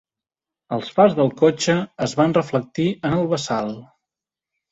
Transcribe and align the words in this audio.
Els 0.77 0.87
fars 0.93 1.17
del 1.19 1.29
cotxe 1.41 1.75
es 2.07 2.17
van 2.21 2.33
reflectir 2.37 2.87
en 3.09 3.13
el 3.21 3.31
bassal. 3.35 3.73